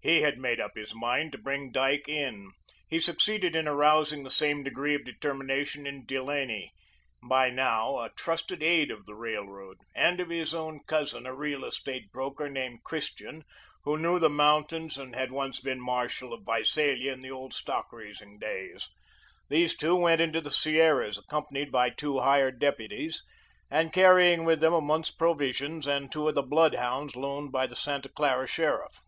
He 0.00 0.20
had 0.22 0.38
made 0.38 0.60
up 0.60 0.76
his 0.76 0.94
mind 0.94 1.32
to 1.32 1.38
bring 1.38 1.72
Dyke 1.72 2.08
in. 2.08 2.52
He 2.86 3.00
succeeded 3.00 3.56
in 3.56 3.66
arousing 3.66 4.22
the 4.22 4.30
same 4.30 4.62
degree 4.62 4.94
of 4.94 5.04
determination 5.04 5.84
in 5.84 6.06
Delaney 6.06 6.72
by 7.28 7.50
now, 7.50 7.98
a 7.98 8.10
trusted 8.10 8.62
aide 8.62 8.92
of 8.92 9.04
the 9.04 9.16
Railroad 9.16 9.78
and 9.92 10.20
of 10.20 10.28
his 10.30 10.54
own 10.54 10.78
cousin, 10.86 11.26
a 11.26 11.34
real 11.34 11.64
estate 11.64 12.12
broker, 12.12 12.48
named 12.48 12.84
Christian, 12.84 13.42
who 13.82 13.98
knew 13.98 14.20
the 14.20 14.30
mountains 14.30 14.96
and 14.96 15.16
had 15.16 15.32
once 15.32 15.58
been 15.58 15.80
marshal 15.80 16.32
of 16.32 16.44
Visalia 16.46 17.12
in 17.12 17.20
the 17.22 17.32
old 17.32 17.52
stock 17.52 17.92
raising 17.92 18.38
days. 18.38 18.88
These 19.48 19.76
two 19.76 19.96
went 19.96 20.20
into 20.20 20.40
the 20.40 20.52
Sierras, 20.52 21.18
accompanied 21.18 21.72
by 21.72 21.90
two 21.90 22.20
hired 22.20 22.60
deputies, 22.60 23.24
and 23.72 23.92
carrying 23.92 24.44
with 24.44 24.60
them 24.60 24.72
a 24.72 24.80
month's 24.80 25.10
provisions 25.10 25.84
and 25.88 26.12
two 26.12 26.28
of 26.28 26.36
the 26.36 26.44
bloodhounds 26.44 27.16
loaned 27.16 27.50
by 27.50 27.66
the 27.66 27.74
Santa 27.74 28.08
Clara 28.08 28.46
sheriff. 28.46 28.98